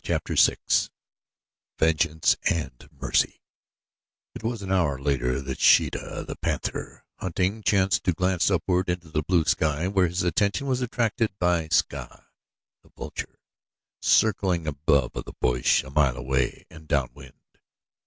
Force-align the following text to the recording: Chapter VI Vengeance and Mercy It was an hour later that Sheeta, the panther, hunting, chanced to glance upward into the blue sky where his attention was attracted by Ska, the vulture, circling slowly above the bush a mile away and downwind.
Chapter 0.03 0.33
VI 0.33 0.57
Vengeance 1.77 2.35
and 2.49 2.89
Mercy 2.91 3.39
It 4.33 4.41
was 4.41 4.63
an 4.63 4.71
hour 4.71 4.97
later 4.99 5.39
that 5.41 5.59
Sheeta, 5.59 6.25
the 6.27 6.35
panther, 6.35 7.05
hunting, 7.19 7.61
chanced 7.61 8.05
to 8.05 8.11
glance 8.13 8.49
upward 8.49 8.89
into 8.89 9.09
the 9.11 9.21
blue 9.21 9.45
sky 9.45 9.87
where 9.87 10.07
his 10.07 10.23
attention 10.23 10.65
was 10.65 10.81
attracted 10.81 11.37
by 11.37 11.67
Ska, 11.69 12.25
the 12.81 12.89
vulture, 12.97 13.37
circling 14.01 14.63
slowly 14.63 14.69
above 14.81 15.23
the 15.23 15.33
bush 15.39 15.83
a 15.83 15.91
mile 15.91 16.17
away 16.17 16.65
and 16.71 16.87
downwind. 16.87 17.39